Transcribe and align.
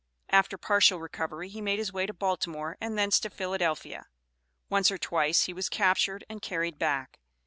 After 0.31 0.57
partial 0.57 0.99
recovery 0.99 1.47
he 1.49 1.61
made 1.61 1.77
his 1.77 1.93
way 1.93 2.07
to 2.07 2.11
Baltimore 2.13 2.75
and 2.81 2.97
thence 2.97 3.19
to 3.19 3.29
Philadelphia. 3.29 4.07
Once 4.67 4.89
or 4.89 4.97
twice 4.97 5.43
he 5.43 5.53
was 5.53 5.69
captured 5.69 6.23
and 6.27 6.41
carried 6.41 6.79
back. 6.79 7.19